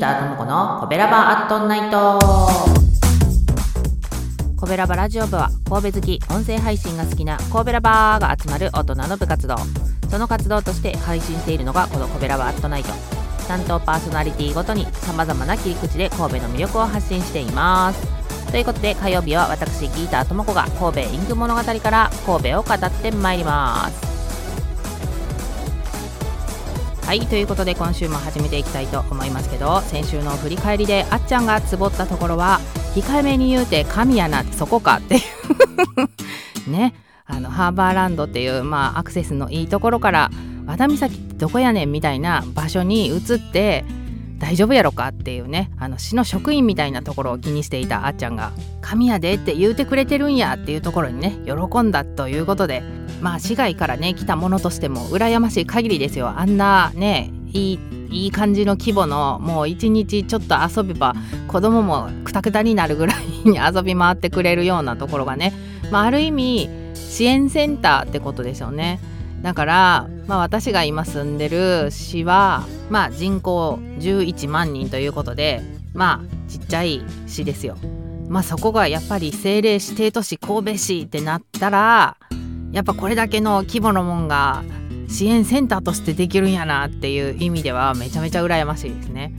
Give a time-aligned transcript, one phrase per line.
[0.00, 2.18] ターともこのコベラバアットナイト。
[4.56, 9.56] コベラバラジオ部は神戸好き音声配信が好きな神戸ラバーが集まる大人の部活動。
[10.10, 12.94] その活動として配信しているのがこのコベラバアットナイト。
[13.46, 18.06] 担当パーソナリティごとにさまざまな切り口で神戸の魅力を発信しています。
[18.50, 24.03] ということで火曜日は私ギーターともこが神戸インク物語から神戸を語ってまいります。
[27.06, 32.60] はいということで今週も始めていきたいと思いますけど先週の振り返りであっちゃんがつぼったところは
[32.94, 35.18] 控えめに言うて神やなそこかってい
[36.66, 36.94] うね
[37.26, 40.30] あのハーバーランドっていう、まあ、アクセスのいいところから
[40.66, 43.84] 和田岬ってどこやねんみたいな場所に移って
[44.44, 52.82] 大丈夫やろかっていうねあの市の職員みたいなところを気にしていたあっちゃんが「神やで」って言うてくれてるんやっていうところにね喜んだということで
[53.22, 57.78] まあ市外からね来たものとしても羨ましい限りですよあんなねいい
[58.10, 61.14] いい感じの規模のもう一日ちょっと遊べば
[61.48, 65.54] 子供もくたくたになるぐらいに遊び回ってくれるようなところがね、
[65.90, 69.00] まあ、ある意味支援センターってことですよね。
[69.44, 75.60] だから、まあ、私が今住んでる市は、まあ、人口11万人ということで
[75.92, 77.76] まあちっちゃい市ですよ。
[78.28, 82.16] まあそこがやっぱり政令指定都市神戸市ってなったら
[82.72, 84.64] やっぱこれだけの規模のもんが
[85.08, 89.34] 支援センターとしてできるんやなっていう意味ではめちゃめちゃ羨ましいですね。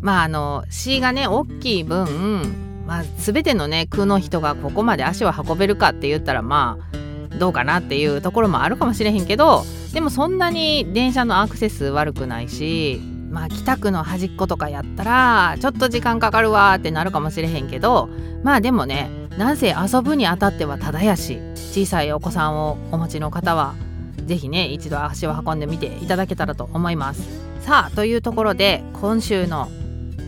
[0.00, 7.05] まああの市がね大きい分、まあ、全てのね区の人がここまで足を運べるかって言ったらまあ
[7.38, 18.08] どうかなっていうところもあるかもしれへんけどでもそんなに電車のアクセス悪くないしまあ北区の端っことかやったらちょっと時間かかるわってなるかもしれへんけど
[18.42, 23.74] まあでもねなんせ遊ぶにあたってはただやし小さいお子さんをお持ちの方は
[24.24, 27.46] 是非ね一度足を運んでみていただけたらと思います。
[27.60, 29.68] さあというところで今週の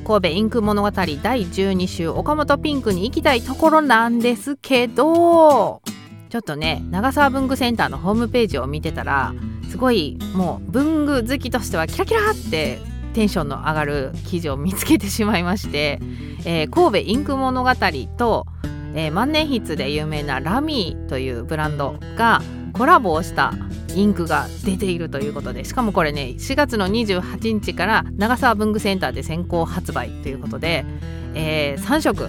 [0.05, 5.83] 神戸インク物語第12週岡本ピンクに行きたいところなんですけど
[6.29, 9.35] ちょっとね長沢文具センターのホームページを見てたら
[9.71, 12.79] すごいもう文具好きとしてはキラキラって
[13.15, 15.99] テンションの上がる記事を見つけてしまいまして、
[16.45, 17.71] えー、神戸インク物語
[18.17, 18.47] と
[18.95, 22.41] えー、万年筆で有名なラミーというブランドが
[22.73, 23.53] コラボをした
[23.95, 30.85] インクが出ているということでしかもこれね4月の28日から長沢文具センターで先行発売ということで、
[31.35, 32.29] えー、3色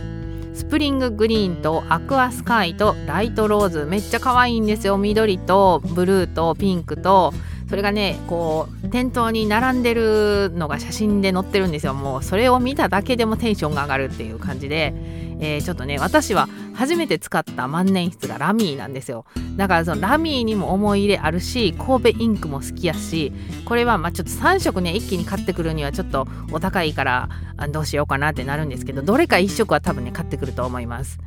[0.59, 3.86] スプリンググリーンとアクアスカイとライトローズ。
[3.86, 4.97] めっちゃ可愛いんですよ。
[4.97, 7.34] 緑とブルーとピンクと
[7.69, 11.94] それがねこう店頭に並んでるのが写真で載ってるんですよ。
[11.94, 14.94] もうそれを見ただけでもテンションが上がるっていう感じで。
[15.41, 19.25] えー、ちょっとね私は初めて使った万年筆がラミーなんですよ。
[19.56, 23.31] だからそのラミーにも思い入れあるし神戸インクも好きやし
[23.66, 27.30] これはまあちょっと3色ね一気に買ってくるにはちょっとお高いから
[27.72, 31.19] どうしようかなってなるんですけどどれか1色は多分ね買ってくると思います。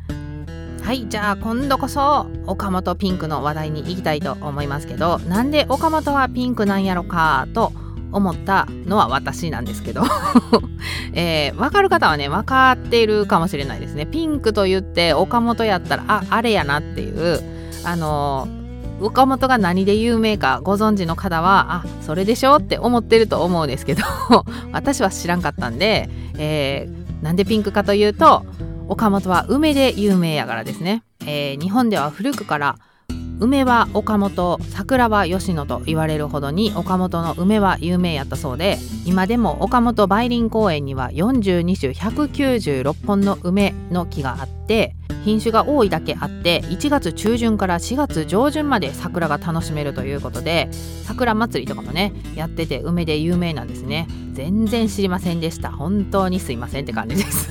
[0.82, 7.72] はいじゃあ今度こそ岡本ピンクの話題に行きたいと思いますけどなんで岡本はピンクなんやろかと
[8.10, 10.02] 思ったのは私なんですけど。
[11.14, 14.06] えー、分かる方はね分かっているかもしれないですね。
[14.06, 17.40] ピンクと言って岡本やったらああれやなっていう。
[17.84, 24.02] あのー、岡本が何で有名かご存知の方はあそれでしょって思ってると思うんですけど。
[24.72, 28.44] 私は知らんかったんで、えー、なんでピンクかというと
[28.88, 32.78] 岡本は梅で有名やからですね、えー、日本では古くから
[33.40, 44.94] 梅は岡本桜は吉野と言われるほどに岡本の梅は有名やったそうで今でも岡本梅林公園には42種196本の梅の木があって
[45.24, 50.68] 品種が多いだけあって1月中旬から4月上旬まで桜が楽しめるということで
[51.04, 54.06] 桜祭りとかもねやってて梅で有名なんですね。
[54.32, 55.70] 全然知りませんでした。
[55.70, 57.50] 本当にすいませんって感じです。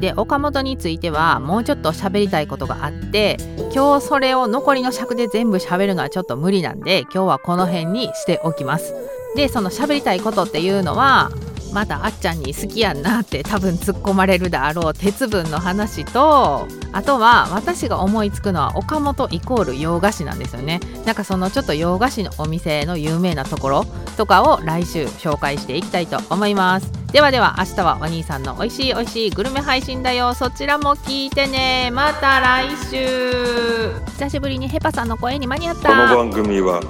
[0.00, 3.38] で岡本についてはもうちょっと喋りたいことがあって
[3.74, 8.94] 今日それを残りの尺で全部喋るのはちょっと無理なんで今日はこの辺にしておきます。
[9.34, 11.30] でその喋りたいことっていうのは
[11.72, 20.80] またあっちゃんに好きやんなって多分突っ込まれるであろう鉄分の話とあとは私が思いつくのは岡本イコール洋菓子なんですよね。
[21.04, 23.84] なんかそのちょっと洋菓子のお店の有名なところ
[24.16, 27.05] とかを来週紹介していきたいと思います。
[27.16, 30.34] ではでは明日はお兄さんの美味しい美味しいグルメ配信だよ。
[30.34, 31.90] そちらも聞いてね。
[31.90, 33.94] また来週。
[34.08, 35.88] 久しぶりにヘパさんの声に間に合った。
[35.88, 36.82] この番組は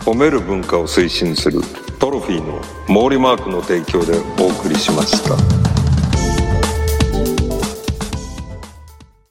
[0.00, 1.62] 褒める文化を推進する
[1.98, 5.61] トロフィーの毛利マークの提供でお送りしました。